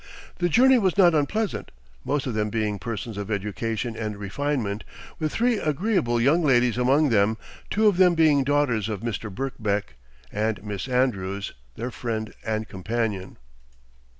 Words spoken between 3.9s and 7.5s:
and refinement, with three agreeable young ladies among them,